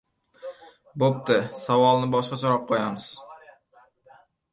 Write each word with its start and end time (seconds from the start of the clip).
–Boʻpti, 1.03 1.37
savolni 1.59 2.09
boshqacharoq 2.15 2.65
qoʻyamiz. 2.73 3.07